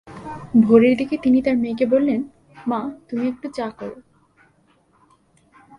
[0.61, 2.19] ভোরের দিকে তিনি তার মেয়েকে বললেন:
[2.67, 3.91] মা তুমি একটু চা কর।